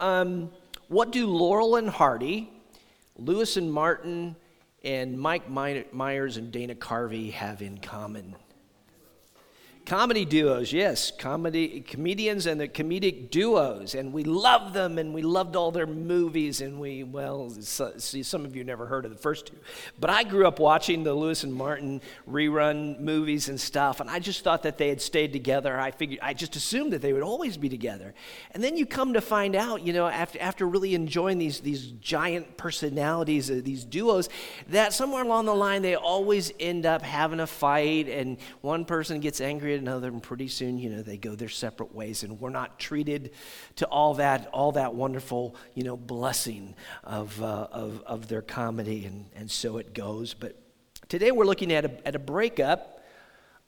[0.00, 0.50] Um,
[0.88, 2.50] what do Laurel and Hardy,
[3.16, 4.34] Lewis and Martin,
[4.82, 8.34] and Mike Myers and Dana Carvey have in common?
[9.90, 15.20] Comedy duos, yes, comedy comedians and the comedic duos, and we love them, and we
[15.20, 19.10] loved all their movies, and we well, so, see, some of you never heard of
[19.10, 19.56] the first two,
[19.98, 22.00] but I grew up watching the Lewis and Martin
[22.30, 25.76] rerun movies and stuff, and I just thought that they had stayed together.
[25.76, 28.14] I figured, I just assumed that they would always be together,
[28.52, 31.86] and then you come to find out, you know, after after really enjoying these these
[32.00, 34.28] giant personalities, uh, these duos,
[34.68, 39.18] that somewhere along the line they always end up having a fight, and one person
[39.18, 42.50] gets angry another, and pretty soon, you know, they go their separate ways, and we're
[42.50, 43.32] not treated
[43.76, 49.06] to all that, all that wonderful, you know, blessing of, uh, of, of their comedy,
[49.06, 50.34] and, and so it goes.
[50.34, 50.56] But
[51.08, 53.02] today we're looking at a, at a breakup,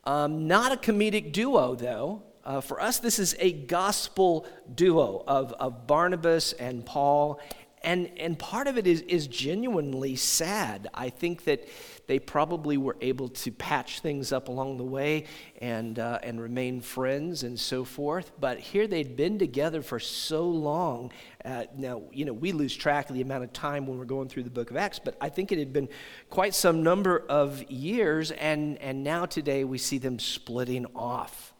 [0.05, 2.23] um, not a comedic duo, though.
[2.45, 7.41] Uh, for us, this is a gospel duo of, of Barnabas and Paul.
[7.85, 10.89] And, and part of it is, is genuinely sad.
[10.95, 11.69] I think that
[12.07, 15.25] they probably were able to patch things up along the way
[15.61, 18.33] and, uh, and remain friends and so forth.
[18.39, 21.13] But here they'd been together for so long.
[21.45, 24.29] Uh, now, you know, we lose track of the amount of time when we're going
[24.29, 25.89] through the book of Acts, but I think it had been
[26.31, 31.53] quite some number of years, and, and now today we see them splitting off.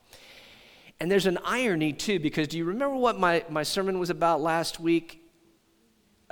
[1.01, 4.41] And there's an irony too, because do you remember what my, my sermon was about
[4.41, 5.22] last week?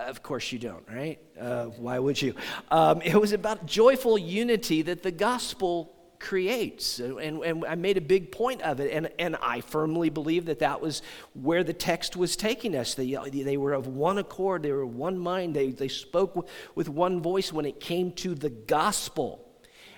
[0.06, 1.18] Of course you don't, right?
[1.38, 2.34] Uh, why would you?
[2.70, 7.00] Um, it was about joyful unity that the gospel creates.
[7.00, 8.92] And, and I made a big point of it.
[8.92, 12.94] And, and I firmly believe that that was where the text was taking us.
[12.94, 17.20] They, they were of one accord, they were one mind, they, they spoke with one
[17.20, 19.46] voice when it came to the gospel.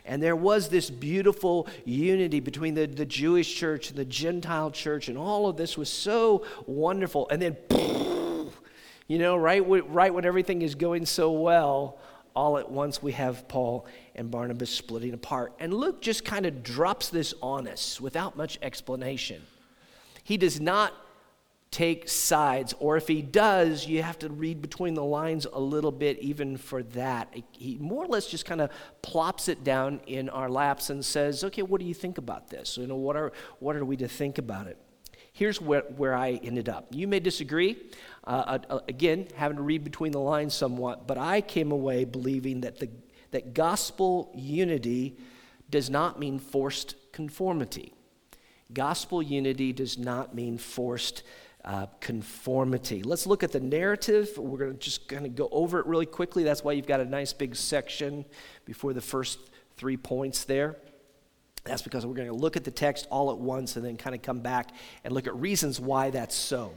[0.05, 5.09] And there was this beautiful unity between the, the Jewish church and the Gentile church,
[5.09, 7.29] and all of this was so wonderful.
[7.29, 7.57] And then,
[9.13, 9.61] you know, right,
[9.93, 11.99] right when everything is going so well,
[12.35, 15.53] all at once we have Paul and Barnabas splitting apart.
[15.59, 19.43] And Luke just kind of drops this on us without much explanation.
[20.25, 20.95] He does not
[21.71, 25.93] take sides, or if he does, you have to read between the lines a little
[25.93, 27.37] bit, even for that.
[27.51, 28.71] He more or less just kind of
[29.03, 32.79] plops it down in our laps and says, Okay, what do you think about this?
[32.79, 34.79] You know, what are, what are we to think about it?
[35.35, 36.89] Here's where, where I ended up.
[36.91, 37.77] You may disagree.
[38.25, 42.61] Uh, uh, again, having to read between the lines somewhat, but I came away believing
[42.61, 42.89] that, the,
[43.33, 45.17] that gospel unity
[45.71, 47.93] does not mean forced conformity.
[48.73, 51.25] Gospel unity does not mean forced
[51.65, 53.03] uh, conformity.
[53.03, 54.31] Let's look at the narrative.
[54.37, 56.45] We're going to just go over it really quickly.
[56.45, 58.25] That's why you've got a nice big section
[58.65, 59.39] before the first
[59.77, 60.77] three points there.
[61.65, 64.15] That's because we're going to look at the text all at once and then kind
[64.15, 64.71] of come back
[65.05, 66.73] and look at reasons why that's so.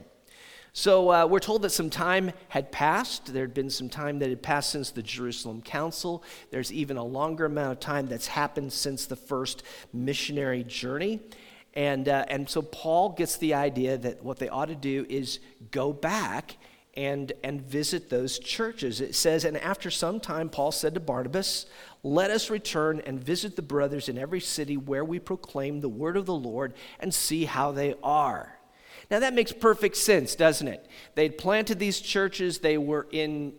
[0.78, 3.32] So uh, we're told that some time had passed.
[3.32, 6.22] There had been some time that had passed since the Jerusalem Council.
[6.50, 9.62] There's even a longer amount of time that's happened since the first
[9.94, 11.20] missionary journey.
[11.72, 15.38] And, uh, and so Paul gets the idea that what they ought to do is
[15.70, 16.58] go back
[16.92, 19.00] and, and visit those churches.
[19.00, 21.64] It says, And after some time, Paul said to Barnabas,
[22.02, 26.18] Let us return and visit the brothers in every city where we proclaim the word
[26.18, 28.55] of the Lord and see how they are.
[29.10, 30.86] Now that makes perfect sense, doesn't it?
[31.14, 33.52] They'd planted these churches, they were in,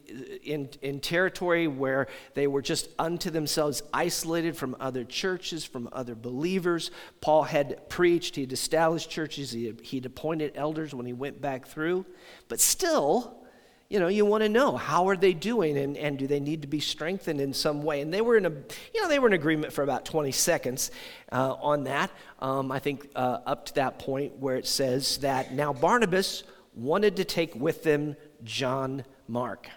[0.44, 6.16] in, in territory where they were just unto themselves, isolated from other churches, from other
[6.16, 6.92] believers.
[7.22, 11.68] Paul had preached, he'd established churches, he had, he'd appointed elders when he went back
[11.68, 12.06] through.
[12.50, 13.47] But still,
[13.90, 16.62] you know, you want to know how are they doing and, and do they need
[16.62, 18.02] to be strengthened in some way?
[18.02, 20.92] And they were in a, you know, they were in agreement for about 20 seconds
[21.32, 22.12] uh, on that.
[22.40, 26.44] Um, I think uh, up to that point where it says that now Barnabas
[26.76, 29.70] wanted to take with them John Mark.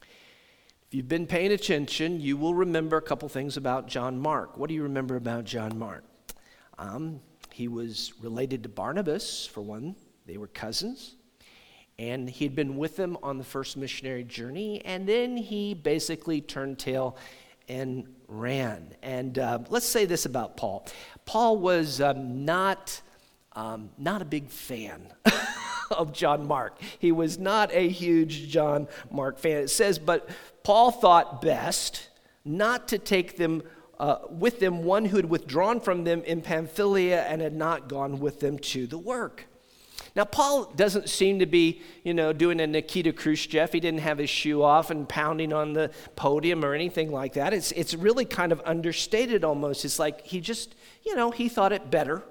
[0.00, 4.56] If you've been paying attention, you will remember a couple things about John Mark.
[4.56, 6.04] What do you remember about John Mark?
[6.78, 7.20] Um,
[7.52, 11.16] he was related to Barnabas, for one, they were cousins
[11.98, 16.78] and he'd been with them on the first missionary journey, and then he basically turned
[16.78, 17.16] tail
[17.68, 18.94] and ran.
[19.02, 20.86] And uh, let's say this about Paul
[21.26, 23.00] Paul was um, not,
[23.52, 25.12] um, not a big fan.
[25.90, 26.78] of John Mark.
[26.98, 29.56] He was not a huge John Mark fan.
[29.56, 30.28] It says, but
[30.62, 32.10] Paul thought best
[32.44, 33.62] not to take them
[33.98, 38.20] uh, with them one who had withdrawn from them in Pamphylia and had not gone
[38.20, 39.46] with them to the work.
[40.18, 43.72] Now, Paul doesn't seem to be, you know, doing a Nikita Khrushchev.
[43.72, 47.54] He didn't have his shoe off and pounding on the podium or anything like that.
[47.54, 49.84] It's, it's really kind of understated almost.
[49.84, 50.74] It's like he just,
[51.06, 52.24] you know, he thought it better.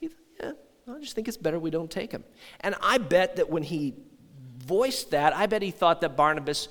[0.00, 0.52] He, yeah,
[0.86, 2.24] I just think it's better we don't take him.
[2.60, 3.94] And I bet that when he
[4.58, 6.68] voiced that, I bet he thought that Barnabas,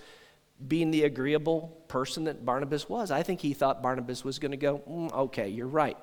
[0.68, 4.57] being the agreeable person that Barnabas was, I think he thought Barnabas was going to
[4.57, 5.98] go, mm, okay, you're right.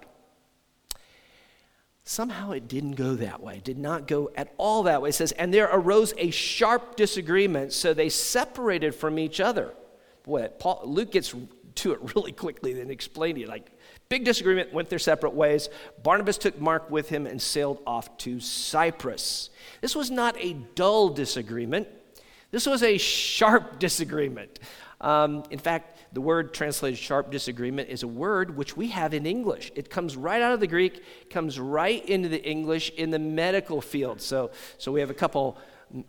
[2.09, 5.09] Somehow it didn't go that way, did not go at all that way.
[5.09, 9.75] It says, and there arose a sharp disagreement, so they separated from each other.
[10.23, 11.35] Boy, Paul, Luke gets
[11.75, 13.49] to it really quickly, then explained it.
[13.49, 13.73] Like,
[14.09, 15.69] big disagreement, went their separate ways.
[16.05, 19.51] Barnabas took Mark with him and sailed off to Cyprus.
[19.81, 21.89] This was not a dull disagreement,
[22.53, 24.61] this was a sharp disagreement.
[25.01, 29.27] Um, in fact, the word translated sharp disagreement is a word which we have in
[29.27, 29.73] English.
[29.75, 33.81] It comes right out of the Greek, comes right into the English in the medical
[33.81, 34.21] field.
[34.21, 35.59] So, so we have a couple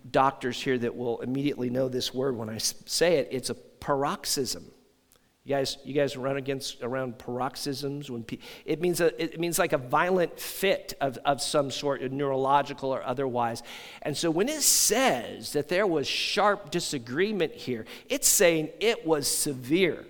[0.09, 3.29] doctors here that will immediately know this word when I say it.
[3.31, 4.71] It's a paroxysm.
[5.47, 9.57] You guys, you guys run against around paroxysms when pe- it means a, it means
[9.57, 13.63] like a violent fit of, of some sort, neurological or otherwise.
[14.01, 19.25] And so when it says that there was sharp disagreement here, it's saying it was
[19.25, 20.05] severe.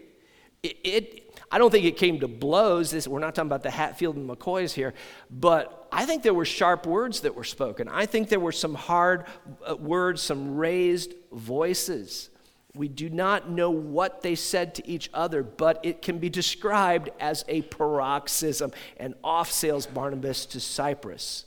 [0.64, 2.90] It, it I don't think it came to blows.
[2.90, 4.96] This, we're not talking about the Hatfield and McCoys here,
[5.30, 7.88] but I think there were sharp words that were spoken.
[7.90, 9.26] I think there were some hard
[9.70, 12.32] uh, words, some raised voices.
[12.78, 17.10] We do not know what they said to each other, but it can be described
[17.20, 21.46] as a paroxysm, and off sails Barnabas to Cyprus.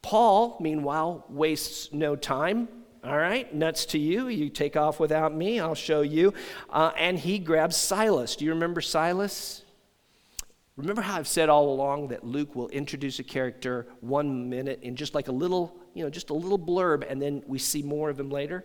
[0.00, 2.68] Paul, meanwhile, wastes no time.
[3.04, 4.28] All right, nuts to you.
[4.28, 6.34] You take off without me, I'll show you.
[6.70, 8.36] Uh, and he grabs Silas.
[8.36, 9.64] Do you remember Silas?
[10.76, 14.96] Remember how I've said all along that Luke will introduce a character one minute in
[14.96, 18.08] just like a little, you know, just a little blurb, and then we see more
[18.08, 18.64] of him later?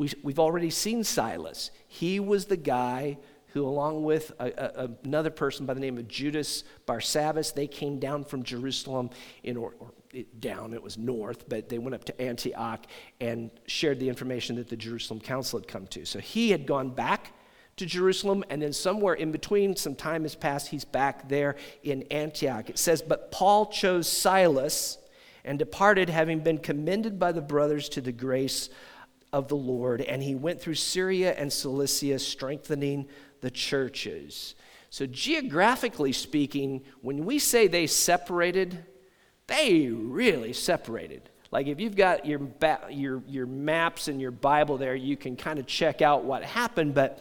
[0.00, 1.70] We, we've already seen Silas.
[1.86, 3.18] He was the guy
[3.48, 7.98] who, along with a, a, another person by the name of Judas Barsabbas, they came
[7.98, 9.10] down from Jerusalem
[9.42, 12.86] in or, or it, down, it was north, but they went up to Antioch
[13.20, 16.06] and shared the information that the Jerusalem council had come to.
[16.06, 17.34] So he had gone back
[17.76, 22.04] to Jerusalem, and then somewhere in between, some time has passed, he's back there in
[22.04, 22.70] Antioch.
[22.70, 24.96] It says, But Paul chose Silas
[25.44, 28.70] and departed, having been commended by the brothers to the grace
[29.32, 33.06] of the Lord, and he went through Syria and Cilicia, strengthening
[33.40, 34.54] the churches.
[34.90, 38.84] So, geographically speaking, when we say they separated,
[39.46, 41.30] they really separated.
[41.50, 45.36] Like if you've got your, ba- your, your maps and your Bible there, you can
[45.36, 47.20] kind of check out what happened, but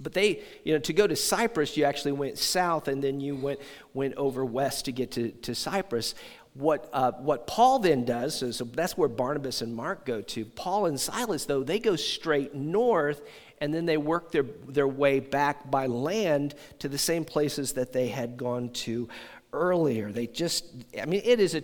[0.00, 3.36] but they, you know, to go to Cyprus, you actually went south and then you
[3.36, 3.60] went,
[3.94, 6.14] went over west to get to, to Cyprus
[6.54, 10.44] what, uh, what Paul then does, so, that's where Barnabas and Mark go to.
[10.44, 13.22] Paul and Silas, though, they go straight north
[13.58, 17.92] and then they work their, their way back by land to the same places that
[17.92, 19.08] they had gone to
[19.52, 20.10] earlier.
[20.12, 20.66] They just,
[21.00, 21.62] I mean, it is a,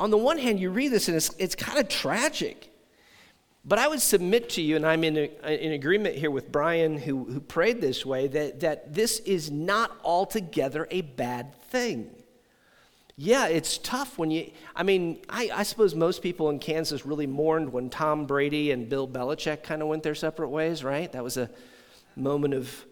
[0.00, 2.72] on the one hand, you read this and it's, it's kind of tragic.
[3.64, 6.96] But I would submit to you, and I'm in, a, in agreement here with Brian,
[6.96, 12.10] who, who prayed this way, that, that this is not altogether a bad thing.
[13.18, 14.50] Yeah, it's tough when you.
[14.74, 18.90] I mean, I, I, suppose most people in Kansas really mourned when Tom Brady and
[18.90, 21.10] Bill Belichick kind of went their separate ways, right?
[21.12, 21.48] That was a
[22.14, 22.84] moment of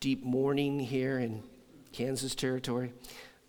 [0.00, 1.44] deep mourning here in
[1.92, 2.92] Kansas territory.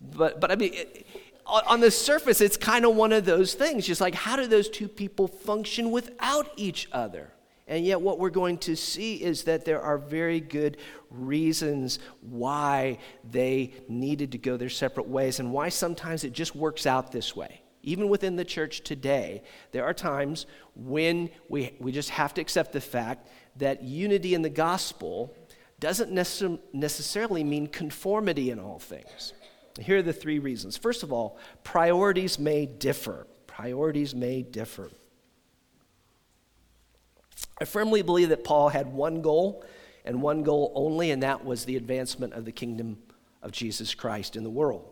[0.00, 1.06] But, but I mean, it,
[1.46, 3.84] on the surface, it's kind of one of those things.
[3.84, 7.32] Just like, how do those two people function without each other?
[7.70, 10.76] And yet, what we're going to see is that there are very good
[11.08, 16.84] reasons why they needed to go their separate ways and why sometimes it just works
[16.84, 17.62] out this way.
[17.84, 22.72] Even within the church today, there are times when we, we just have to accept
[22.72, 25.32] the fact that unity in the gospel
[25.78, 29.32] doesn't necess- necessarily mean conformity in all things.
[29.78, 30.76] Here are the three reasons.
[30.76, 33.28] First of all, priorities may differ.
[33.46, 34.90] Priorities may differ.
[37.60, 39.64] I firmly believe that Paul had one goal
[40.04, 42.98] and one goal only, and that was the advancement of the kingdom
[43.42, 44.88] of Jesus Christ in the world.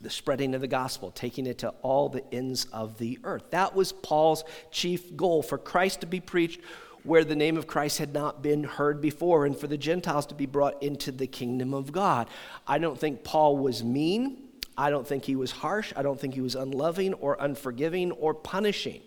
[0.00, 3.50] The spreading of the gospel, taking it to all the ends of the earth.
[3.50, 6.60] That was Paul's chief goal for Christ to be preached
[7.04, 10.34] where the name of Christ had not been heard before, and for the Gentiles to
[10.34, 12.28] be brought into the kingdom of God.
[12.66, 14.48] I don't think Paul was mean.
[14.78, 15.92] I don't think he was harsh.
[15.96, 19.02] I don't think he was unloving or unforgiving or punishing.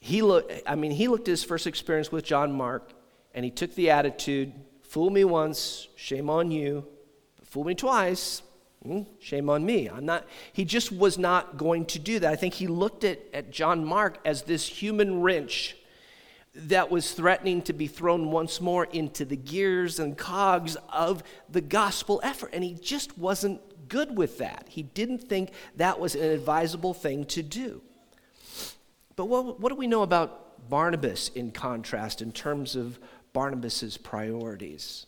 [0.00, 2.92] He looked, I mean, he looked at his first experience with John Mark
[3.34, 4.52] and he took the attitude
[4.82, 6.86] fool me once, shame on you,
[7.44, 8.42] fool me twice,
[8.82, 9.86] hmm, shame on me.
[9.88, 12.32] I'm not, he just was not going to do that.
[12.32, 15.76] I think he looked at, at John Mark as this human wrench
[16.54, 21.60] that was threatening to be thrown once more into the gears and cogs of the
[21.60, 22.50] gospel effort.
[22.52, 24.66] And he just wasn't good with that.
[24.68, 27.82] He didn't think that was an advisable thing to do.
[29.18, 33.00] But what, what do we know about Barnabas in contrast in terms of
[33.32, 35.06] Barnabas's priorities?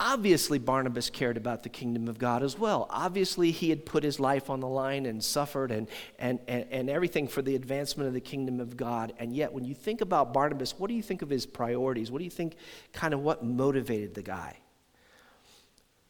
[0.00, 2.88] Obviously, Barnabas cared about the kingdom of God as well.
[2.90, 5.86] Obviously, he had put his life on the line and suffered and,
[6.18, 9.12] and, and, and, everything for the advancement of the kingdom of God.
[9.20, 12.10] And yet, when you think about Barnabas, what do you think of his priorities?
[12.10, 12.56] What do you think
[12.92, 14.56] kind of what motivated the guy?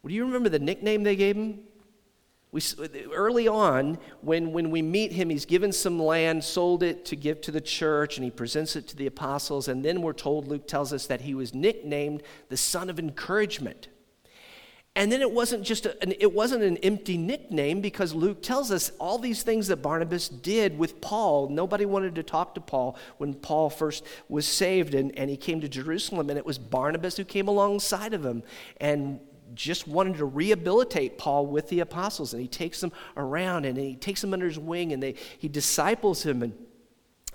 [0.02, 1.60] Well, do you remember the nickname they gave him?
[2.56, 2.62] We,
[3.12, 7.42] early on, when, when we meet him, he's given some land, sold it to give
[7.42, 9.68] to the church, and he presents it to the apostles.
[9.68, 13.88] And then we're told, Luke tells us that he was nicknamed the son of encouragement.
[14.94, 18.70] And then it wasn't just a, an, it wasn't an empty nickname because Luke tells
[18.70, 21.50] us all these things that Barnabas did with Paul.
[21.50, 25.60] Nobody wanted to talk to Paul when Paul first was saved and, and he came
[25.60, 28.42] to Jerusalem, and it was Barnabas who came alongside of him
[28.80, 29.20] and
[29.54, 32.32] just wanted to rehabilitate Paul with the apostles.
[32.32, 35.48] And he takes them around and he takes them under his wing and they, he
[35.48, 36.42] disciples him.
[36.42, 36.54] And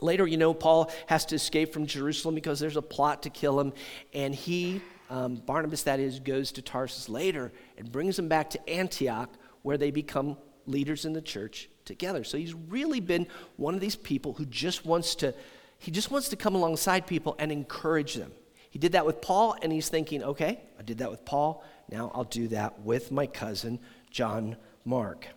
[0.01, 3.59] later, you know, Paul has to escape from Jerusalem because there's a plot to kill
[3.59, 3.73] him.
[4.13, 8.69] And he, um, Barnabas, that is, goes to Tarsus later and brings them back to
[8.69, 9.29] Antioch
[9.61, 12.23] where they become leaders in the church together.
[12.23, 13.27] So he's really been
[13.57, 15.33] one of these people who just wants to.
[15.79, 18.31] He just wants to come alongside people and encourage them.
[18.69, 21.63] He did that with Paul, and he's thinking, okay, I did that with Paul.
[21.91, 23.79] Now I'll do that with my cousin,
[24.09, 24.55] John
[24.85, 25.27] Mark.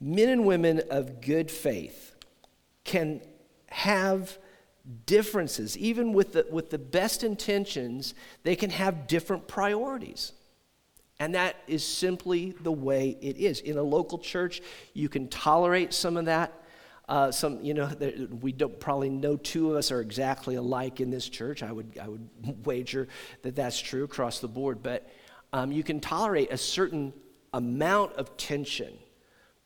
[0.00, 2.14] Men and women of good faith
[2.84, 3.20] can
[3.68, 4.38] have
[5.06, 5.76] differences.
[5.78, 10.32] Even with the, with the best intentions, they can have different priorities.
[11.20, 13.60] And that is simply the way it is.
[13.60, 14.60] In a local church,
[14.92, 16.52] you can tolerate some of that.
[17.08, 17.90] Uh, some, you know,
[18.40, 21.62] we don't probably no two of us are exactly alike in this church.
[21.62, 22.28] I would, I would
[22.66, 23.08] wager
[23.42, 24.82] that that's true across the board.
[24.82, 25.08] But
[25.54, 27.12] um, you can tolerate a certain
[27.52, 28.92] amount of tension.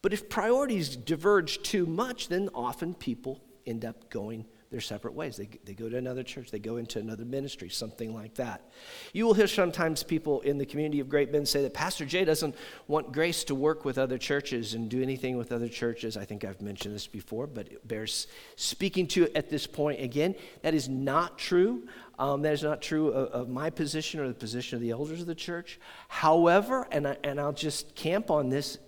[0.02, 5.36] But if priorities diverge too much, then often people end up going their separate ways.
[5.36, 8.70] They, they go to another church, they go into another ministry, something like that.
[9.14, 12.24] You will hear sometimes people in the community of Great Bend say that Pastor Jay
[12.24, 12.54] doesn't
[12.86, 16.16] want grace to work with other churches and do anything with other churches.
[16.16, 20.02] I think I've mentioned this before, but it bears speaking to it at this point
[20.02, 20.34] again.
[20.62, 21.88] That is not true.
[22.18, 25.20] Um, that is not true of, of, my position or the position of the elders
[25.20, 25.78] of the church.
[26.08, 28.78] However, and, I, and I'll just camp on this,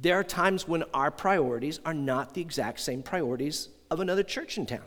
[0.00, 4.56] there are times when our priorities are not the exact same priorities of another church
[4.56, 4.84] in town.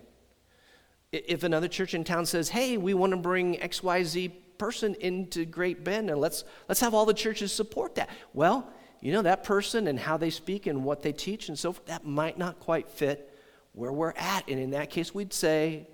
[1.28, 5.84] If another church in town says, hey, we want to bring XYZ person into Great
[5.84, 8.10] Bend and let's, let's have all the churches support that.
[8.34, 8.70] Well,
[9.02, 11.86] you know, that person and how they speak and what they teach and so forth,
[11.88, 13.32] that might not quite fit
[13.74, 14.50] where we're at.
[14.50, 15.88] And in that case, we'd say,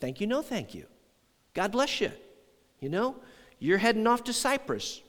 [0.00, 0.86] thank you, no thank you.
[1.54, 2.10] God bless you.
[2.80, 3.16] You know,
[3.58, 5.00] you're heading off to Cyprus.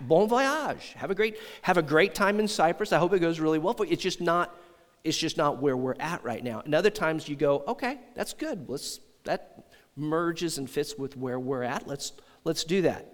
[0.00, 0.94] Bon voyage.
[0.96, 2.92] Have a great have a great time in Cyprus.
[2.92, 3.92] I hope it goes really well for you.
[3.92, 4.56] It's just not
[5.04, 6.60] it's just not where we're at right now.
[6.64, 8.68] And other times you go, okay, that's good.
[8.68, 11.86] Let's that merges and fits with where we're at.
[11.86, 12.12] Let's
[12.44, 13.12] let's do that.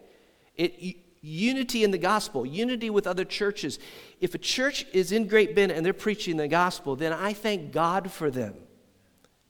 [0.56, 3.78] It unity in the gospel, unity with other churches.
[4.20, 7.72] If a church is in Great Bend and they're preaching the gospel, then I thank
[7.72, 8.54] God for them.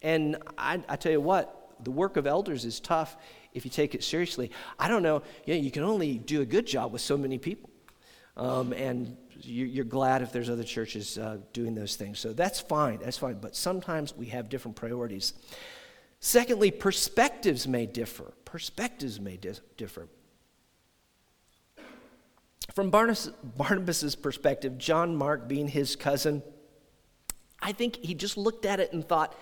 [0.00, 3.16] And I, I tell you what, the work of elders is tough
[3.52, 4.52] if you take it seriously.
[4.78, 7.38] I don't know, you, know, you can only do a good job with so many
[7.38, 7.70] people.
[8.36, 12.18] Um, and you, are glad if there's other churches uh, doing those things.
[12.18, 13.38] So that's fine, that's fine.
[13.40, 15.34] But sometimes we have different priorities.
[16.20, 18.32] Secondly, perspectives may differ.
[18.44, 20.08] Perspectives may di- differ.
[22.74, 26.42] From Barnabas, Barnabas's perspective, John Mark being his cousin,
[27.60, 29.34] I think he just looked at it and thought,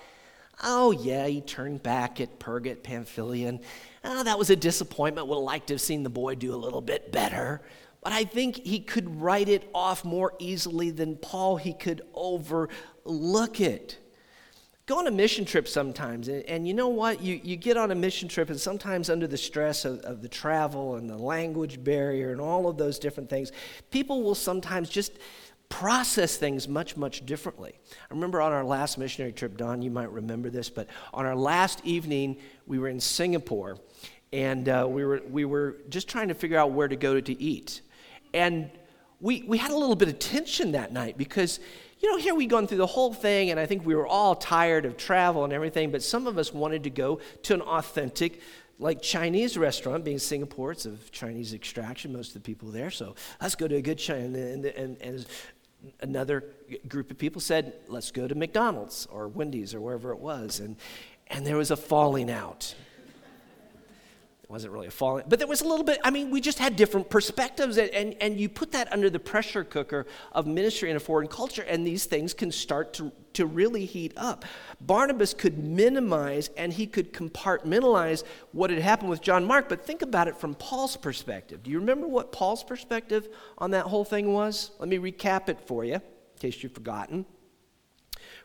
[0.62, 3.48] Oh, yeah, he turned back at Perga Pamphylia.
[3.48, 3.60] And,
[4.04, 5.26] oh, that was a disappointment.
[5.26, 7.62] Would have liked to have seen the boy do a little bit better.
[8.02, 11.56] But I think he could write it off more easily than Paul.
[11.56, 13.98] He could overlook it.
[14.86, 17.22] Go on a mission trip sometimes, and, and you know what?
[17.22, 20.28] You, you get on a mission trip, and sometimes under the stress of, of the
[20.28, 23.52] travel and the language barrier and all of those different things,
[23.92, 25.12] people will sometimes just
[25.68, 27.72] process things much, much differently.
[27.92, 31.36] I remember on our last missionary trip, Don, you might remember this, but on our
[31.36, 33.78] last evening, we were in Singapore
[34.32, 37.42] and uh, we, were, we were just trying to figure out where to go to
[37.42, 37.82] eat.
[38.34, 38.70] And
[39.20, 41.60] we, we had a little bit of tension that night because,
[42.00, 44.34] you know, here we'd gone through the whole thing, and I think we were all
[44.34, 48.40] tired of travel and everything, but some of us wanted to go to an authentic
[48.78, 52.90] like Chinese restaurant, being Singapore, it's of Chinese extraction, most of the people there.
[52.90, 54.36] So let's go to a good Chinese.
[54.36, 55.26] And, and, and,
[56.00, 56.44] another
[56.86, 60.60] group of people said, let's go to McDonald's or Wendy's or wherever it was.
[60.60, 60.76] And,
[61.26, 62.74] and there was a falling out.
[64.52, 65.98] Wasn't really a falling, but there was a little bit.
[66.04, 69.18] I mean, we just had different perspectives, and, and, and you put that under the
[69.18, 73.46] pressure cooker of ministry in a foreign culture, and these things can start to, to
[73.46, 74.44] really heat up.
[74.78, 80.02] Barnabas could minimize and he could compartmentalize what had happened with John Mark, but think
[80.02, 81.62] about it from Paul's perspective.
[81.62, 84.72] Do you remember what Paul's perspective on that whole thing was?
[84.78, 86.02] Let me recap it for you, in
[86.38, 87.24] case you've forgotten.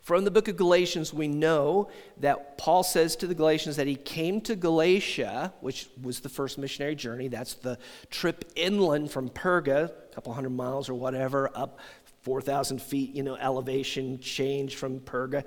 [0.08, 1.90] From the book of Galatians, we know
[2.22, 6.58] that Paul says to the Galatians that he came to Galatia, which was the first
[6.58, 7.28] missionary journey.
[7.28, 7.78] That's the
[8.10, 11.80] trip inland from Perga, a couple hundred miles or whatever, up
[12.22, 15.44] 4,000 feet, you know, elevation change from Perga.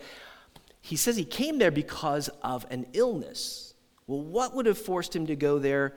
[0.82, 3.72] He says he came there because of an illness.
[4.06, 5.94] Well, what would have forced him to go there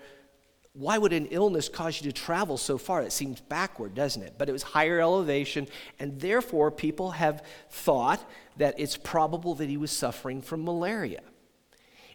[0.73, 3.03] why would an illness cause you to travel so far?
[3.03, 4.35] It seems backward, doesn't it?
[4.37, 5.67] But it was higher elevation,
[5.99, 8.27] and therefore people have thought
[8.57, 11.21] that it's probable that he was suffering from malaria.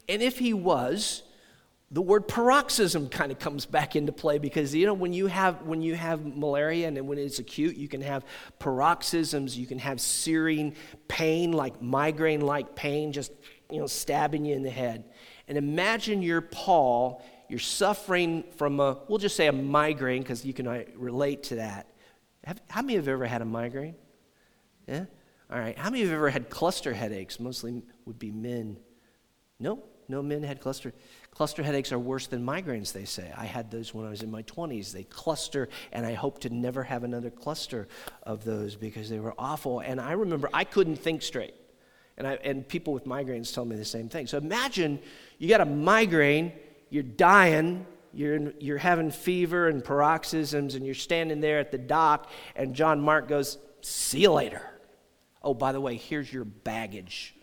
[0.08, 1.22] And if he was,
[1.90, 5.62] the word paroxysm kind of comes back into play because you know when you have
[5.62, 8.26] when you have malaria and when it's acute you can have
[8.58, 10.74] paroxysms you can have searing
[11.08, 13.32] pain like migraine like pain just
[13.70, 15.04] you know stabbing you in the head
[15.48, 20.52] and imagine you're paul you're suffering from a, we'll just say a migraine because you
[20.52, 21.86] can uh, relate to that.
[22.44, 23.94] Have, how many have ever had a migraine?
[24.86, 25.04] Yeah?
[25.50, 25.76] All right.
[25.78, 27.40] How many have ever had cluster headaches?
[27.40, 28.76] Mostly would be men.
[29.58, 30.92] No, no men had cluster.
[31.30, 33.32] Cluster headaches are worse than migraines, they say.
[33.36, 34.92] I had those when I was in my 20s.
[34.92, 37.88] They cluster, and I hope to never have another cluster
[38.24, 39.80] of those because they were awful.
[39.80, 41.54] And I remember I couldn't think straight.
[42.18, 44.26] And, I, and people with migraines tell me the same thing.
[44.26, 44.98] So imagine
[45.38, 46.52] you got a migraine
[46.90, 52.30] you're dying, you're, you're having fever and paroxysms, and you're standing there at the dock,
[52.56, 54.62] and John Mark goes, See you later.
[55.42, 57.34] Oh, by the way, here's your baggage.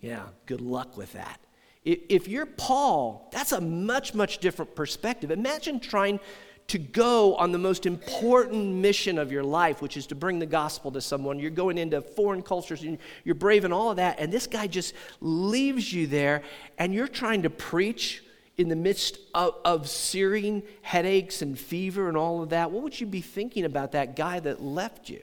[0.00, 1.40] Yeah, good luck with that.
[1.84, 5.30] If you're Paul, that's a much, much different perspective.
[5.30, 6.18] Imagine trying
[6.66, 10.46] to go on the most important mission of your life, which is to bring the
[10.46, 11.38] gospel to someone.
[11.38, 14.66] You're going into foreign cultures and you're brave and all of that, and this guy
[14.66, 16.42] just leaves you there,
[16.78, 18.23] and you're trying to preach
[18.56, 23.00] in the midst of, of searing headaches and fever and all of that, what would
[23.00, 25.22] you be thinking about that guy that left you?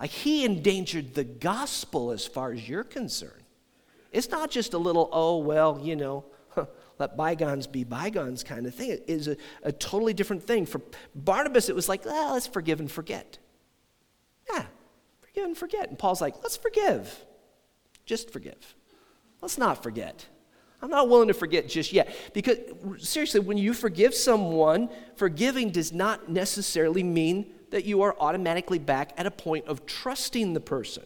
[0.00, 3.42] Like he endangered the gospel as far as you're concerned.
[4.12, 6.24] It's not just a little, oh, well, you know,
[6.98, 8.90] let bygones be bygones kind of thing.
[8.90, 10.66] It is a, a totally different thing.
[10.66, 10.80] For
[11.14, 13.38] Barnabas, it was like, well, let's forgive and forget.
[14.50, 14.64] Yeah,
[15.20, 15.88] forgive and forget.
[15.88, 17.24] And Paul's like, let's forgive.
[18.06, 18.74] Just forgive.
[19.40, 20.26] Let's not forget.
[20.80, 22.14] I'm not willing to forget just yet.
[22.32, 22.58] Because,
[22.98, 29.12] seriously, when you forgive someone, forgiving does not necessarily mean that you are automatically back
[29.16, 31.04] at a point of trusting the person.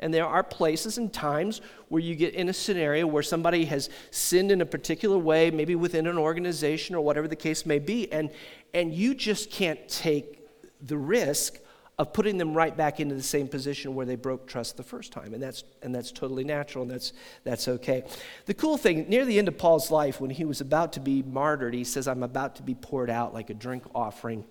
[0.00, 3.88] And there are places and times where you get in a scenario where somebody has
[4.10, 8.12] sinned in a particular way, maybe within an organization or whatever the case may be,
[8.12, 8.30] and,
[8.74, 10.40] and you just can't take
[10.82, 11.58] the risk
[11.98, 15.12] of putting them right back into the same position where they broke trust the first
[15.12, 15.32] time.
[15.32, 17.12] And that's, and that's totally natural, and that's,
[17.44, 18.04] that's okay.
[18.46, 21.22] The cool thing, near the end of Paul's life, when he was about to be
[21.22, 24.44] martyred, he says, I'm about to be poured out like a drink offering.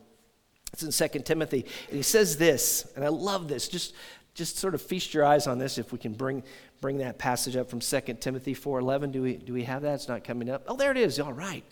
[0.71, 1.65] It's in 2 Timothy.
[1.89, 3.67] And he says this, and I love this.
[3.67, 3.93] Just,
[4.33, 6.43] just sort of feast your eyes on this if we can bring,
[6.79, 9.11] bring that passage up from 2 Timothy 4.11.
[9.11, 9.95] Do we, do we have that?
[9.95, 10.63] It's not coming up.
[10.67, 11.19] Oh, there it is.
[11.19, 11.65] All right.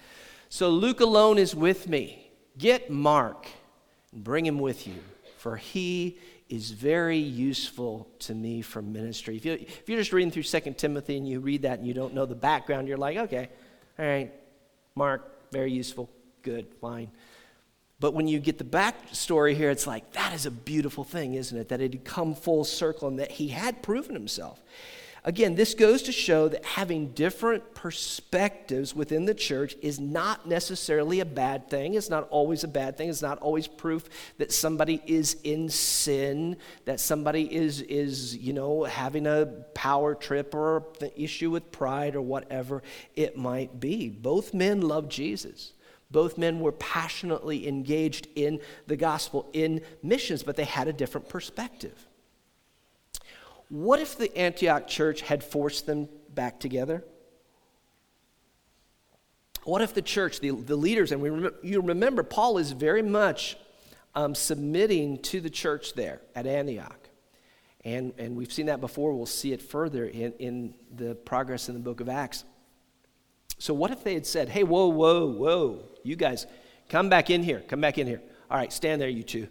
[0.50, 2.30] So Luke alone is with me.
[2.58, 3.48] Get Mark
[4.12, 4.96] and bring him with you
[5.42, 9.38] for he is very useful to me for ministry.
[9.38, 11.96] If, you, if you're just reading through 2 Timothy and you read that and you
[11.96, 13.50] don't know the background, you're like, okay,
[13.98, 14.32] all right,
[14.94, 16.12] Mark, very useful,
[16.44, 17.10] good, fine.
[18.00, 21.58] But when you get the backstory here, it's like, that is a beautiful thing, isn't
[21.58, 21.70] it?
[21.70, 24.62] That it had come full circle and that he had proven himself.
[25.24, 31.20] Again, this goes to show that having different perspectives within the church is not necessarily
[31.20, 31.94] a bad thing.
[31.94, 33.08] It's not always a bad thing.
[33.08, 38.84] It's not always proof that somebody is in sin, that somebody is, is you know,
[38.84, 42.82] having a power trip or an issue with pride or whatever
[43.16, 44.10] it might be.
[44.10, 45.74] Both men love Jesus.
[46.10, 51.30] Both men were passionately engaged in the gospel, in missions, but they had a different
[51.30, 52.08] perspective.
[53.72, 57.06] What if the Antioch church had forced them back together?
[59.64, 63.02] What if the church, the, the leaders, and we rem- you remember Paul is very
[63.02, 63.56] much
[64.14, 67.00] um, submitting to the church there at Antioch.
[67.86, 69.14] And, and we've seen that before.
[69.14, 72.44] We'll see it further in, in the progress in the book of Acts.
[73.58, 76.46] So, what if they had said, hey, whoa, whoa, whoa, you guys,
[76.90, 78.22] come back in here, come back in here.
[78.50, 79.48] All right, stand there, you two.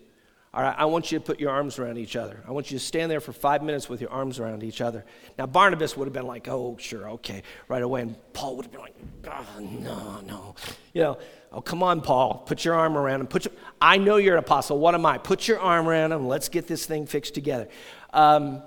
[0.53, 2.43] All right, I want you to put your arms around each other.
[2.47, 5.05] I want you to stand there for five minutes with your arms around each other.
[5.39, 8.03] Now, Barnabas would have been like, oh, sure, okay, right away.
[8.03, 8.97] And Paul would have been like,
[9.29, 10.57] oh, no, no.
[10.93, 11.19] You know,
[11.53, 13.29] oh, come on, Paul, put your arm around him.
[13.29, 14.81] Put your, I know you're an apostle.
[14.81, 15.19] What am I?
[15.19, 16.27] Put your arm around him.
[16.27, 17.69] Let's get this thing fixed together.
[18.13, 18.61] Um,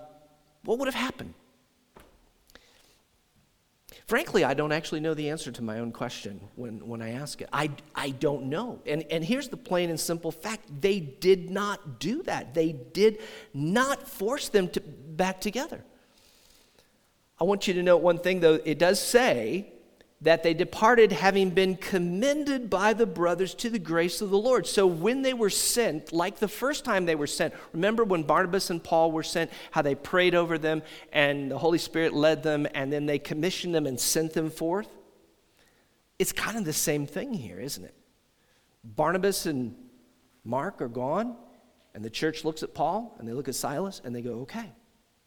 [0.64, 1.34] what would have happened?
[4.14, 7.42] Frankly, I don't actually know the answer to my own question when, when I ask
[7.42, 7.50] it.
[7.52, 8.80] I, I don't know.
[8.86, 13.24] And, and here's the plain and simple fact they did not do that, they did
[13.56, 15.84] not force them to, back together.
[17.42, 18.60] I want you to note one thing, though.
[18.64, 19.73] It does say
[20.24, 24.66] that they departed having been commended by the brothers to the grace of the Lord.
[24.66, 28.70] So when they were sent, like the first time they were sent, remember when Barnabas
[28.70, 30.82] and Paul were sent, how they prayed over them
[31.12, 34.88] and the Holy Spirit led them and then they commissioned them and sent them forth?
[36.18, 37.94] It's kind of the same thing here, isn't it?
[38.84, 39.76] Barnabas and
[40.46, 41.36] Mark are gone,
[41.94, 44.72] and the church looks at Paul and they look at Silas and they go, okay,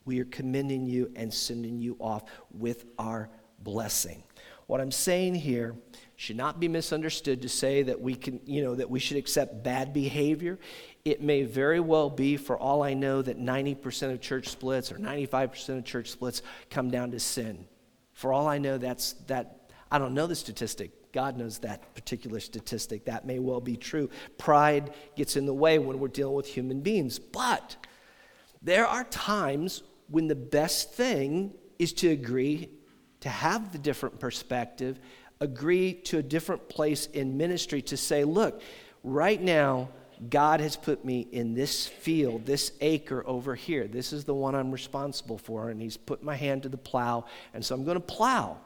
[0.07, 3.29] we are commending you and sending you off with our
[3.59, 4.23] blessing.
[4.67, 5.77] What I'm saying here
[6.17, 9.63] should not be misunderstood to say that we can, you know, that we should accept
[9.63, 10.59] bad behavior.
[11.05, 14.97] It may very well be, for all I know, that 90% of church splits or
[14.97, 17.67] 95% of church splits come down to sin.
[18.13, 19.71] For all I know, that's that.
[19.91, 21.13] I don't know the statistic.
[21.13, 23.05] God knows that particular statistic.
[23.05, 24.11] That may well be true.
[24.37, 27.19] Pride gets in the way when we're dealing with human beings.
[27.21, 27.77] But
[28.63, 32.71] there are times when the best thing is to agree
[33.21, 34.99] to have the different perspective,
[35.41, 38.61] agree to a different place in ministry to say, look,
[39.03, 39.89] right now,
[40.31, 43.87] God has put me in this field, this acre over here.
[43.87, 47.27] This is the one I'm responsible for, and He's put my hand to the plow,
[47.53, 48.59] and so I'm going to plow.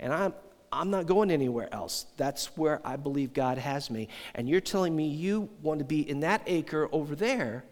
[0.00, 0.34] And I'm,
[0.72, 2.06] I'm not going anywhere else.
[2.16, 4.08] That's where I believe God has me.
[4.34, 7.64] And you're telling me you want to be in that acre over there,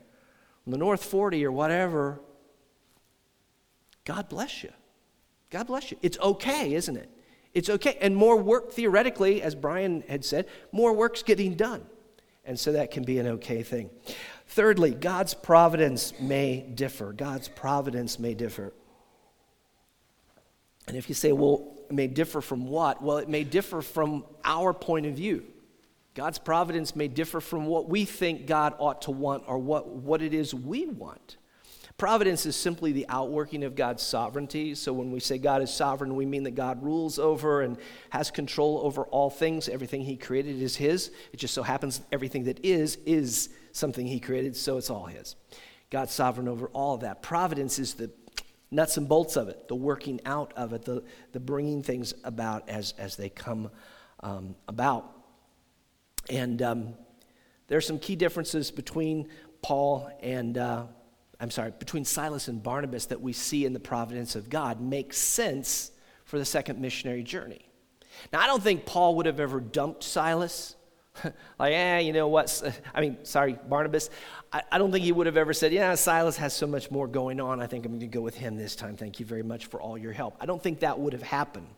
[0.66, 2.20] on the North 40 or whatever.
[4.04, 4.72] God bless you.
[5.50, 5.96] God bless you.
[6.02, 7.10] It's okay, isn't it?
[7.54, 7.96] It's okay.
[8.00, 11.84] And more work, theoretically, as Brian had said, more work's getting done.
[12.44, 13.90] And so that can be an okay thing.
[14.48, 17.12] Thirdly, God's providence may differ.
[17.12, 18.72] God's providence may differ.
[20.86, 23.02] And if you say, well, it may differ from what?
[23.02, 25.44] Well, it may differ from our point of view.
[26.14, 30.22] God's providence may differ from what we think God ought to want or what, what
[30.22, 31.36] it is we want.
[31.98, 34.74] Providence is simply the outworking of God's sovereignty.
[34.74, 37.78] So when we say God is sovereign, we mean that God rules over and
[38.10, 39.66] has control over all things.
[39.66, 41.10] Everything He created is His.
[41.32, 45.36] It just so happens everything that is, is something He created, so it's all His.
[45.88, 47.22] God's sovereign over all of that.
[47.22, 48.10] Providence is the
[48.70, 52.68] nuts and bolts of it, the working out of it, the, the bringing things about
[52.68, 53.70] as, as they come
[54.20, 55.12] um, about.
[56.28, 56.94] And um,
[57.68, 59.30] there are some key differences between
[59.62, 60.58] Paul and.
[60.58, 60.84] Uh,
[61.40, 65.18] I'm sorry, between Silas and Barnabas that we see in the providence of God makes
[65.18, 65.90] sense
[66.24, 67.66] for the second missionary journey.
[68.32, 70.74] Now, I don't think Paul would have ever dumped Silas.
[71.58, 72.62] like, eh, you know what?
[72.94, 74.10] I mean, sorry, Barnabas.
[74.52, 77.06] I, I, don't think he would have ever said, yeah, Silas has so much more
[77.06, 77.60] going on.
[77.60, 78.96] I think I'm going to go with him this time.
[78.96, 80.36] Thank you very much for all your help.
[80.40, 81.68] I don't think that would have happened.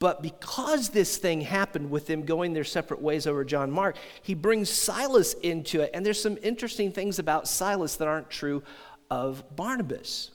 [0.00, 4.34] But because this thing happened with them going their separate ways over John Mark, he
[4.34, 5.90] brings Silas into it.
[5.92, 8.62] And there's some interesting things about Silas that aren't true
[9.10, 10.30] of Barnabas.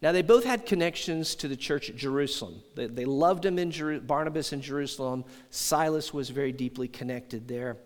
[0.00, 2.62] Now, they both had connections to the church at Jerusalem.
[2.76, 5.24] They, they loved him in Jer- Barnabas in Jerusalem.
[5.50, 7.78] Silas was very deeply connected there.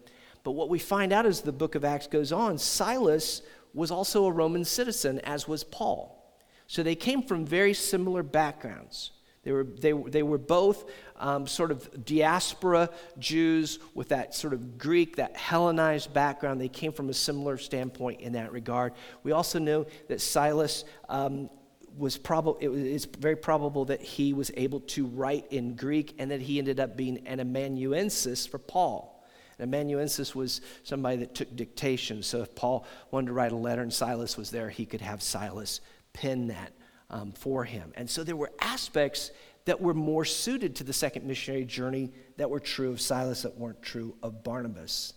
[0.44, 4.26] But what we find out as the book of Acts goes on, Silas was also
[4.26, 6.36] a Roman citizen, as was Paul.
[6.66, 9.12] So they came from very similar backgrounds.
[9.42, 14.78] They were, they, they were both um, sort of diaspora Jews with that sort of
[14.78, 16.60] Greek, that Hellenized background.
[16.60, 18.92] They came from a similar standpoint in that regard.
[19.24, 21.50] We also know that Silas um,
[21.96, 26.30] was probable, it it's very probable that he was able to write in Greek and
[26.30, 29.24] that he ended up being an amanuensis for Paul.
[29.58, 32.22] An amanuensis was somebody that took dictation.
[32.22, 35.20] So if Paul wanted to write a letter and Silas was there, he could have
[35.20, 35.80] Silas
[36.12, 36.72] pen that
[37.12, 37.92] um, for him.
[37.94, 39.30] And so there were aspects
[39.64, 43.56] that were more suited to the second missionary journey that were true of Silas, that
[43.56, 45.14] weren't true of Barnabas.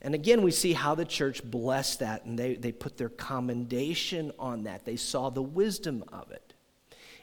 [0.00, 4.32] And again, we see how the church blessed that and they, they put their commendation
[4.38, 4.84] on that.
[4.84, 6.54] They saw the wisdom of it.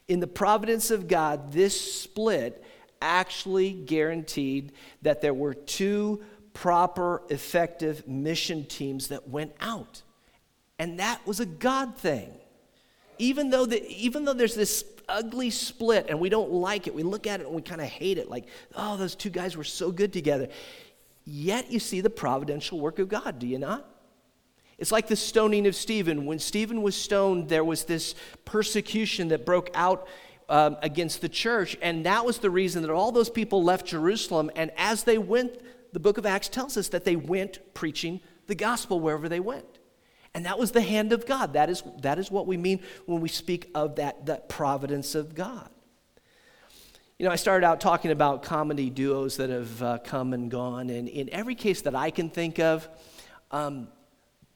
[0.08, 2.63] In the providence of God, this split
[3.02, 10.02] actually guaranteed that there were two proper, effective mission teams that went out.
[10.78, 12.32] And that was a God thing
[13.17, 17.04] even though, the, even though there's this ugly split and we don't like it, we
[17.04, 18.45] look at it and we kind of hate it, like,
[18.76, 20.47] oh, those two guys were so good together.
[21.26, 23.89] Yet you see the providential work of God, do you not?
[24.78, 26.26] It's like the stoning of Stephen.
[26.26, 30.08] When Stephen was stoned, there was this persecution that broke out
[30.49, 34.52] um, against the church, and that was the reason that all those people left Jerusalem.
[34.56, 35.62] And as they went,
[35.93, 39.80] the book of Acts tells us that they went preaching the gospel wherever they went.
[40.36, 41.54] And that was the hand of God.
[41.54, 45.36] That is, that is what we mean when we speak of that, that providence of
[45.36, 45.69] God.
[47.19, 50.89] You know, I started out talking about comedy duos that have uh, come and gone,
[50.89, 52.89] and in every case that I can think of,
[53.52, 53.88] um,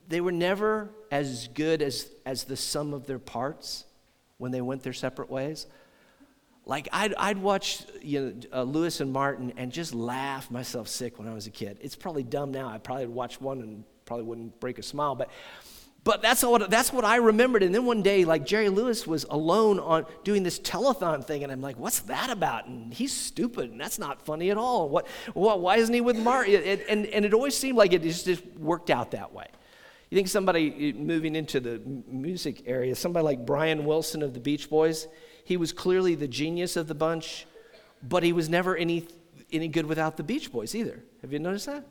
[0.08, 3.86] they were never as good as, as the sum of their parts
[4.38, 5.68] when they went their separate ways.
[6.66, 11.20] Like, I'd, I'd watch you know, uh, Lewis and Martin and just laugh myself sick
[11.20, 11.78] when I was a kid.
[11.82, 12.68] It's probably dumb now.
[12.68, 15.30] I probably watch one and probably wouldn't break a smile, but
[16.08, 17.64] but that's what, that's what I remembered.
[17.64, 21.52] And then one day, like Jerry Lewis was alone on doing this telethon thing, and
[21.52, 22.66] I'm like, what's that about?
[22.66, 24.88] And he's stupid, and that's not funny at all.
[24.88, 26.48] What, what why isn't he with Mark?
[26.48, 29.48] It, and, and it always seemed like it just, just worked out that way.
[30.10, 34.40] You think somebody uh, moving into the music area, somebody like Brian Wilson of the
[34.40, 35.10] Beach Boys,
[35.44, 37.46] he was clearly the genius of the bunch,
[38.02, 39.10] but he was never any,
[39.52, 41.04] any good without the Beach Boys either.
[41.22, 41.86] Have you noticed that?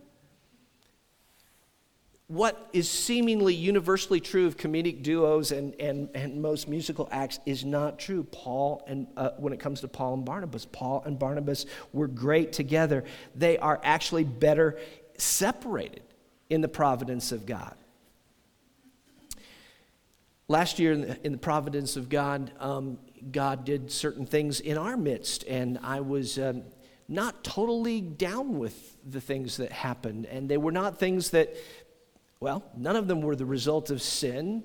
[2.28, 7.64] What is seemingly universally true of comedic duos and, and, and most musical acts is
[7.64, 8.24] not true.
[8.24, 12.52] Paul and uh, when it comes to Paul and Barnabas, Paul and Barnabas were great
[12.52, 13.04] together.
[13.36, 14.76] They are actually better
[15.16, 16.02] separated
[16.50, 17.74] in the providence of God.
[20.48, 22.98] Last year, in the, in the providence of God, um,
[23.32, 26.62] God did certain things in our midst, and I was um,
[27.08, 30.26] not totally down with the things that happened.
[30.26, 31.56] And they were not things that
[32.40, 34.64] well, none of them were the result of sin.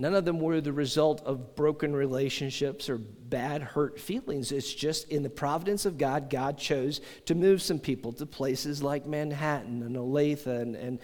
[0.00, 4.52] None of them were the result of broken relationships or bad hurt feelings.
[4.52, 8.80] It's just in the providence of God, God chose to move some people to places
[8.80, 11.00] like Manhattan and Olathe and, and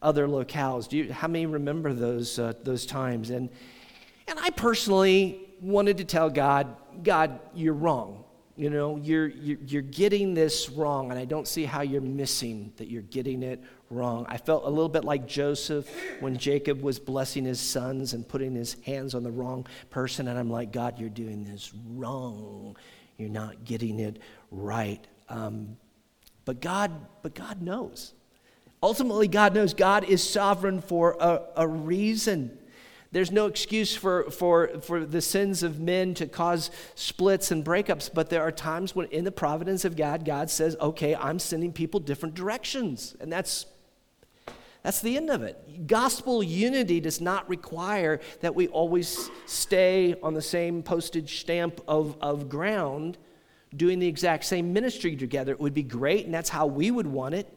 [0.00, 0.88] other locales.
[0.88, 3.28] Do you, how many remember those, uh, those times?
[3.28, 3.50] And,
[4.26, 8.24] and I personally wanted to tell God, God, you're wrong.
[8.58, 12.88] You know, you're, you're, getting this wrong, and I don't see how you're missing that
[12.88, 14.26] you're getting it wrong.
[14.28, 18.56] I felt a little bit like Joseph when Jacob was blessing his sons and putting
[18.56, 20.26] his hands on the wrong person.
[20.26, 22.76] And I'm like, God, you're doing this wrong.
[23.16, 25.06] You're not getting it right.
[25.28, 25.76] Um,
[26.44, 26.90] but God,
[27.22, 28.12] but God knows.
[28.82, 32.58] Ultimately, God knows God is sovereign for a, a reason.
[33.10, 38.10] There's no excuse for, for, for the sins of men to cause splits and breakups,
[38.12, 41.72] but there are times when, in the providence of God, God says, okay, I'm sending
[41.72, 43.16] people different directions.
[43.20, 43.66] And that's
[44.82, 45.86] that's the end of it.
[45.86, 52.16] Gospel unity does not require that we always stay on the same postage stamp of,
[52.20, 53.18] of ground
[53.76, 55.52] doing the exact same ministry together.
[55.52, 57.52] It would be great, and that's how we would want it.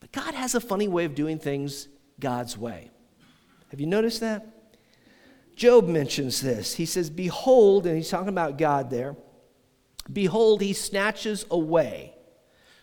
[0.00, 1.88] But God has a funny way of doing things
[2.20, 2.90] God's way.
[3.70, 4.46] Have you noticed that?
[5.54, 6.74] Job mentions this.
[6.74, 9.16] He says, Behold, and he's talking about God there,
[10.12, 12.14] behold, he snatches away.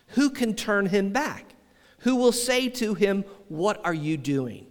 [0.08, 1.54] Who can turn him back?
[2.00, 4.66] Who will say to him, what are you doing?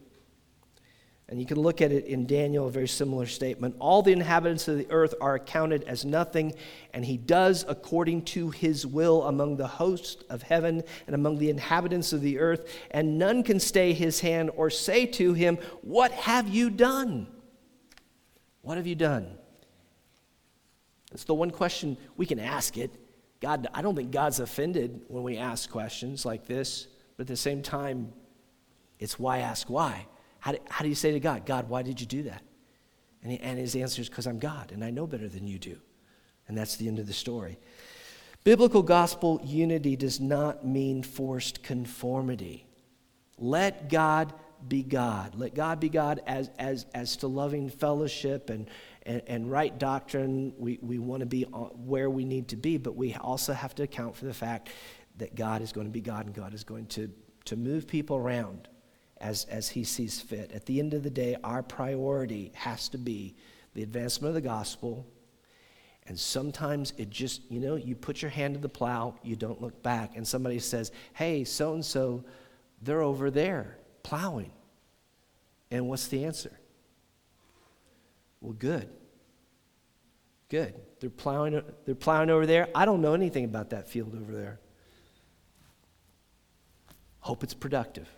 [1.29, 3.77] And you can look at it in Daniel, a very similar statement.
[3.79, 6.53] All the inhabitants of the earth are accounted as nothing,
[6.93, 11.49] and he does according to his will among the hosts of heaven and among the
[11.49, 16.11] inhabitants of the earth, and none can stay his hand or say to him, What
[16.11, 17.27] have you done?
[18.61, 19.27] What have you done?
[21.11, 22.91] It's the one question we can ask it.
[23.41, 27.35] God, I don't think God's offended when we ask questions like this, but at the
[27.35, 28.13] same time,
[28.99, 30.05] it's why ask why.
[30.39, 32.43] How do, how do you say to God, God, why did you do that?
[33.23, 35.59] And, he, and his answer is, because I'm God and I know better than you
[35.59, 35.77] do.
[36.47, 37.59] And that's the end of the story.
[38.43, 42.65] Biblical gospel unity does not mean forced conformity.
[43.37, 44.33] Let God
[44.67, 45.35] be God.
[45.35, 48.69] Let God be God as, as, as to loving fellowship and,
[49.03, 50.53] and, and right doctrine.
[50.57, 53.83] We, we want to be where we need to be, but we also have to
[53.83, 54.69] account for the fact
[55.17, 57.11] that God is going to be God and God is going to,
[57.45, 58.67] to move people around
[59.17, 60.51] as, as he sees fit.
[60.51, 63.35] At the end of the day, our priority has to be
[63.73, 65.05] the advancement of the gospel.
[66.07, 69.61] And sometimes it just, you know, you put your hand to the plow, you don't
[69.61, 70.15] look back.
[70.15, 72.23] And somebody says, hey, so and so,
[72.83, 74.51] they're over there plowing.
[75.69, 76.51] And what's the answer?
[78.41, 78.89] Well, good.
[80.49, 80.75] Good.
[80.99, 82.67] They're plowing, they're plowing over there.
[82.75, 84.59] I don't know anything about that field over there.
[87.21, 88.09] Hope it's productive.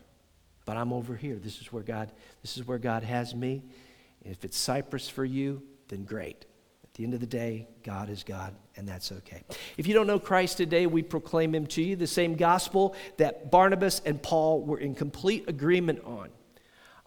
[0.66, 1.36] But I'm over here.
[1.36, 3.62] This is where God, this is where God has me.
[4.24, 6.46] If it's Cyprus for you, then great.
[6.94, 9.42] At the end of the day, God is God, and that's okay.
[9.78, 13.50] If you don't know Christ today, we proclaim him to you, the same gospel that
[13.50, 16.30] Barnabas and Paul were in complete agreement on.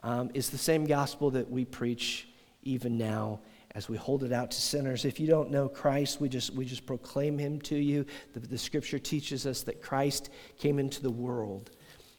[0.06, 2.28] um, is the same gospel that we preach
[2.62, 3.40] even now
[3.74, 5.04] as we hold it out to sinners.
[5.04, 8.06] If you don't know Christ, we just, we just proclaim him to you.
[8.32, 11.72] The, the scripture teaches us that Christ came into the world,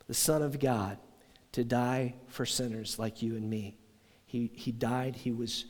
[0.08, 0.98] the Son of God,
[1.54, 3.78] to die for sinners like you and me.
[4.26, 5.66] He, he died, he was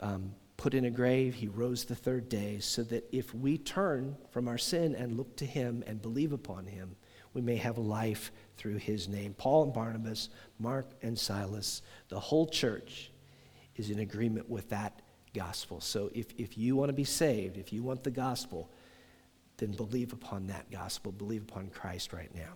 [0.00, 4.16] um, put in a grave, he rose the third day, so that if we turn
[4.30, 6.96] from our sin and look to him and believe upon him,
[7.32, 9.34] we may have life through his name.
[9.34, 13.12] Paul and Barnabas, Mark and Silas, the whole church
[13.76, 15.00] is in agreement with that
[15.32, 15.80] gospel.
[15.80, 18.68] So if, if you want to be saved, if you want the gospel,
[19.58, 21.12] then believe upon that gospel.
[21.12, 22.54] Believe upon Christ right now.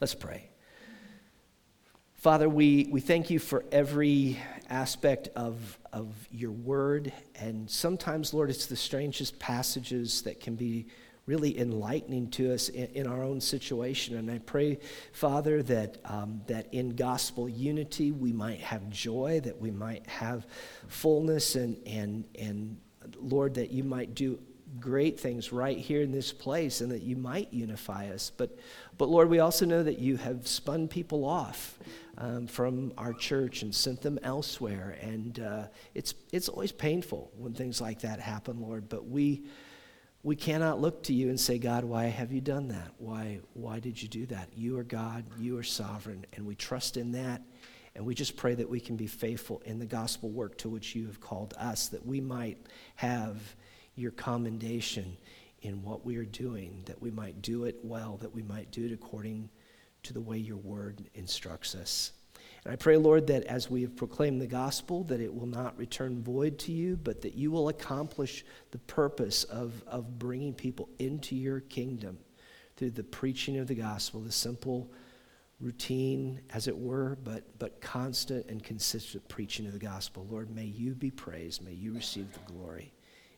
[0.00, 0.50] Let's pray.
[2.26, 4.36] Father, we, we thank you for every
[4.68, 7.12] aspect of, of your word.
[7.36, 10.88] And sometimes, Lord, it's the strangest passages that can be
[11.26, 14.16] really enlightening to us in, in our own situation.
[14.16, 14.80] And I pray,
[15.12, 20.48] Father, that, um, that in gospel unity we might have joy, that we might have
[20.88, 22.76] fullness, and, and, and
[23.20, 24.40] Lord, that you might do
[24.80, 28.30] great things right here in this place and that you might unify us.
[28.36, 28.58] But,
[28.98, 31.78] but Lord, we also know that you have spun people off
[32.18, 34.96] um, from our church and sent them elsewhere.
[35.00, 35.62] And uh,
[35.94, 38.88] it's, it's always painful when things like that happen, Lord.
[38.88, 39.44] But we,
[40.22, 42.92] we cannot look to you and say, God, why have you done that?
[42.98, 44.48] Why, why did you do that?
[44.56, 47.42] You are God, you are sovereign, and we trust in that.
[47.94, 50.94] And we just pray that we can be faithful in the gospel work to which
[50.94, 52.58] you have called us, that we might
[52.96, 53.40] have
[53.96, 55.16] your commendation
[55.62, 58.84] in what we are doing, that we might do it well, that we might do
[58.84, 59.48] it according
[60.04, 62.12] to the way your word instructs us.
[62.64, 65.78] And I pray, Lord, that as we have proclaimed the gospel, that it will not
[65.78, 70.88] return void to you, but that you will accomplish the purpose of, of bringing people
[70.98, 72.18] into your kingdom
[72.76, 74.92] through the preaching of the gospel, the simple,
[75.60, 80.26] routine, as it were, but, but constant and consistent preaching of the gospel.
[80.30, 81.64] Lord, may you be praised.
[81.64, 82.92] May you receive the glory.